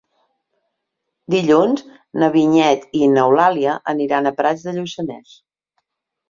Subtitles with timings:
[1.33, 1.83] Dilluns
[2.23, 5.37] na Vinyet i n'Eulàlia aniran a Prats de Lluçanès.